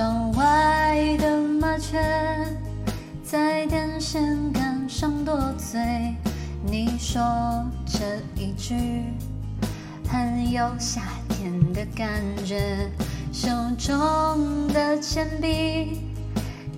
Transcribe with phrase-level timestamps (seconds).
[0.00, 2.00] 窗外的麻雀
[3.22, 5.78] 在电线杆上多嘴，
[6.64, 7.22] 你说
[7.84, 7.98] 这
[8.34, 8.74] 一句
[10.08, 12.08] 很有夏天的感
[12.46, 12.90] 觉，
[13.30, 16.00] 手中的铅笔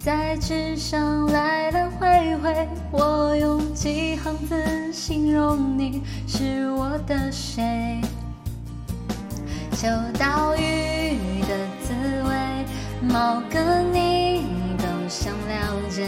[0.00, 8.00] 在纸上来来回回，我用几行字形容你是我的谁。
[9.76, 9.86] 秋
[10.18, 12.21] 刀鱼的滋味，
[13.02, 14.46] 某个你
[14.78, 16.06] 都想了解。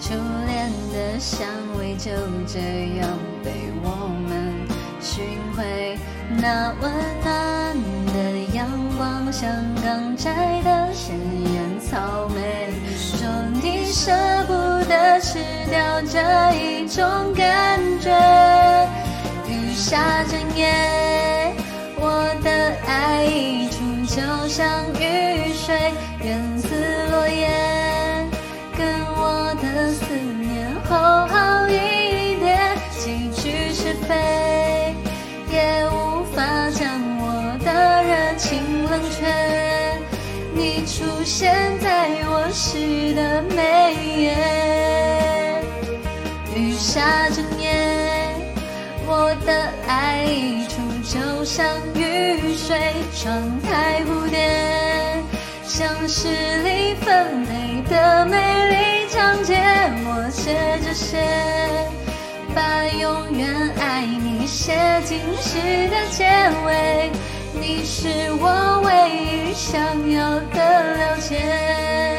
[0.00, 0.14] 初
[0.46, 1.46] 恋的香
[1.78, 2.10] 味就
[2.46, 2.58] 这
[2.98, 3.08] 样
[3.44, 3.50] 被
[3.82, 4.54] 我们
[5.00, 5.24] 寻
[5.54, 5.98] 回。
[6.40, 6.90] 那温
[7.22, 8.16] 暖的
[8.54, 9.50] 阳光像
[9.82, 11.14] 刚摘的鲜
[11.52, 13.28] 艳草莓，说
[13.60, 14.12] 你舍
[14.46, 14.52] 不
[14.88, 16.20] 得吃掉这
[16.56, 18.08] 一种感觉。
[19.46, 21.54] 雨下整夜。
[22.00, 24.84] 我的爱溢出，就像
[30.88, 32.58] 厚厚一叠，
[32.98, 34.14] 几句是非，
[35.52, 36.88] 也无法将
[37.20, 37.24] 我
[37.62, 39.26] 的热情冷却。
[40.54, 44.34] 你出现在我诗的每页，
[46.54, 48.34] 雨下整夜，
[49.06, 50.78] 我的爱溢出。
[51.04, 51.64] 就像
[51.94, 52.78] 雨水，
[53.14, 54.38] 窗台蝴蝶，
[55.64, 56.28] 像诗
[56.62, 58.36] 里分配的美
[58.68, 59.57] 丽章节。
[60.48, 61.18] 写着写，
[62.54, 64.72] 把永远爱你写
[65.04, 65.58] 进诗
[65.90, 66.24] 的结
[66.64, 67.10] 尾。
[67.52, 68.08] 你是
[68.40, 69.78] 我唯一想
[70.10, 72.17] 要的了解。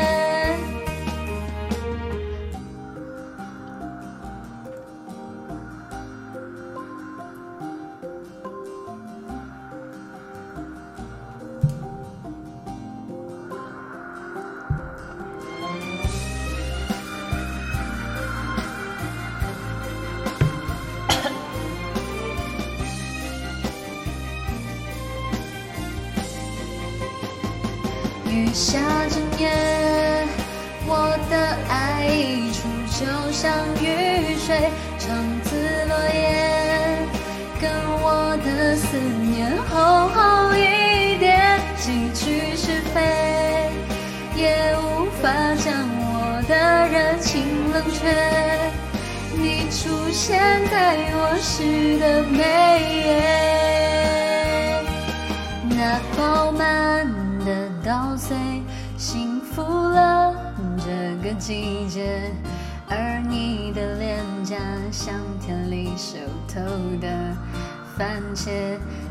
[28.39, 28.79] 雨下
[29.09, 29.49] 整夜，
[30.87, 33.51] 我的爱溢出，就像
[33.81, 35.13] 雨水，长
[35.43, 35.49] 自
[35.89, 36.17] 落叶，
[37.59, 37.69] 跟
[38.01, 41.37] 我的思念厚厚一叠，
[41.77, 43.01] 几句是非，
[44.37, 45.67] 也无法将
[45.99, 47.99] 我的热情冷却。
[49.35, 50.39] 你出现
[50.71, 52.88] 在我诗的每
[61.29, 62.31] 个季节，
[62.89, 64.55] 而你的脸颊
[64.91, 66.17] 像田里熟
[66.47, 66.59] 透
[66.99, 67.07] 的
[67.95, 68.49] 番茄。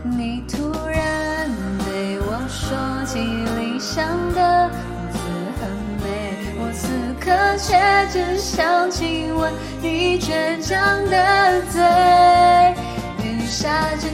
[0.02, 1.48] 你突然
[1.84, 4.68] 对我说起理想的
[5.12, 5.18] 字
[5.60, 5.70] 很
[6.02, 6.88] 美，我此
[7.20, 7.78] 刻却
[8.10, 11.80] 只想亲吻你倔强的嘴。
[13.22, 14.10] 雨下整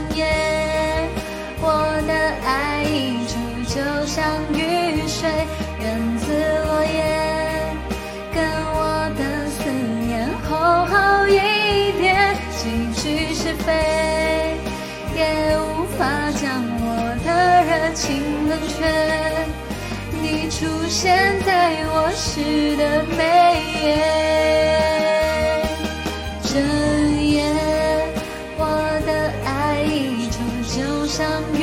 [13.57, 14.57] 飞，
[15.15, 15.21] 也
[15.57, 16.03] 无法
[16.41, 16.43] 将
[16.81, 16.85] 我
[17.25, 17.27] 的
[17.63, 18.03] 热情
[18.49, 18.77] 冷却。
[20.21, 21.51] 你出现在
[21.87, 23.21] 我诗的每
[23.83, 23.87] 页，
[26.43, 26.53] 整
[27.21, 27.43] 夜，
[28.57, 28.61] 我
[29.05, 29.09] 的
[29.45, 30.35] 爱溢出，
[30.67, 31.59] 就像雨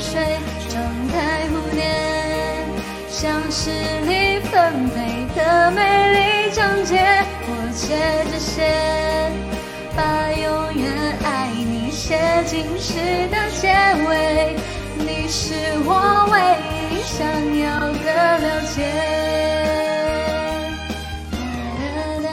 [0.00, 0.12] 水。
[3.10, 3.70] 像诗
[4.08, 5.78] 里分配的美
[6.14, 6.96] 丽章节，
[7.46, 7.94] 我写
[8.32, 8.64] 着写，
[12.50, 12.94] 心事
[13.28, 13.68] 的结
[14.08, 14.56] 尾，
[14.98, 15.54] 你是
[15.84, 16.34] 我唯
[16.90, 17.16] 一想
[17.60, 17.62] 要
[18.02, 18.08] 的
[18.40, 18.74] 了解。
[21.30, 21.38] 哒
[22.18, 22.26] 哒哒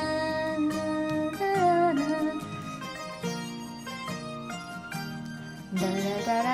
[5.76, 5.86] 哒
[6.26, 6.47] 哒哒。